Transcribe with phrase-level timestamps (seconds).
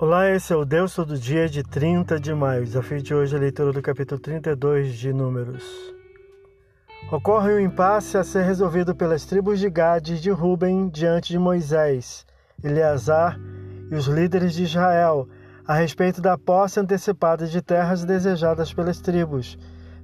[0.00, 2.64] Olá, esse é o Deus Todo Dia de 30 de maio.
[2.64, 5.62] Desafio de hoje é a leitura do capítulo 32 de Números.
[7.12, 11.38] Ocorre um impasse a ser resolvido pelas tribos de Gade e de Ruben diante de
[11.38, 12.24] Moisés,
[12.64, 13.38] Eleazar
[13.90, 15.28] e os líderes de Israel
[15.66, 19.58] a respeito da posse antecipada de terras desejadas pelas tribos.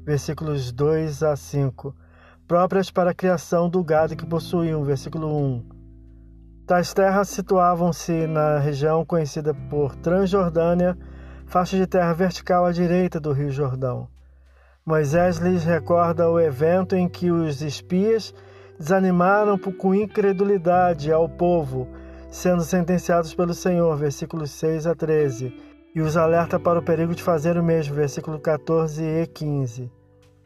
[0.04, 1.96] Versículos 2 a 5.
[2.47, 4.84] Próprias para a criação do gado que possuíam.
[4.84, 5.75] Versículo 1
[6.66, 10.98] Tais terras situavam-se na região conhecida por Transjordânia,
[11.47, 14.09] faixa de terra vertical à direita do Rio Jordão.
[14.84, 18.34] Moisés lhes recorda o evento em que os espias
[18.77, 21.87] desanimaram com incredulidade ao povo,
[22.33, 25.55] sendo sentenciados pelo Senhor, versículos 6 a 13,
[25.95, 29.89] e os alerta para o perigo de fazer o mesmo, versículo 14 e 15.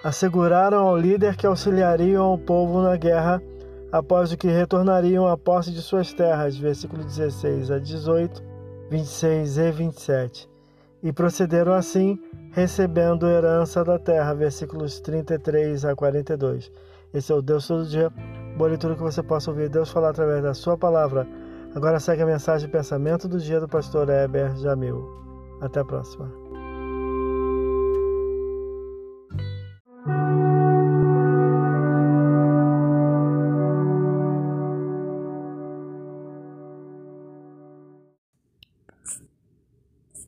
[0.04, 3.42] Asseguraram ao líder que auxiliariam o povo na guerra
[3.92, 8.42] após o que retornariam à posse de suas terras, versículo 16 a 18,
[8.90, 10.50] 26 e 27.
[11.02, 12.18] E procederam assim,
[12.52, 16.70] recebendo herança da terra, versículos 33 a 42.
[17.12, 18.10] Esse é o Deus todo dia.
[18.56, 21.26] Boa leitura que você possa ouvir Deus falar através da sua palavra.
[21.74, 25.08] Agora segue a mensagem de pensamento do dia do pastor Heber Jamil.
[25.60, 26.49] Até a próxima.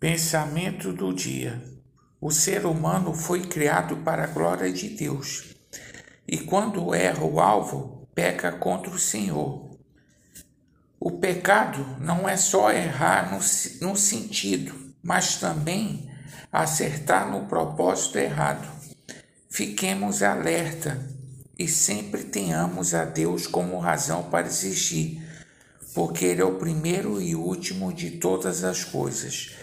[0.02, 1.62] Pensamento do dia.
[2.20, 5.54] O ser humano foi criado para a glória de Deus.
[6.26, 9.78] E quando erra o alvo, peca contra o Senhor.
[10.98, 13.38] O pecado não é só errar no,
[13.86, 16.10] no sentido, mas também
[16.50, 18.68] acertar no propósito errado.
[19.48, 21.00] Fiquemos alerta
[21.56, 25.24] e sempre tenhamos a Deus como razão para existir,
[25.94, 29.62] porque Ele é o primeiro e último de todas as coisas.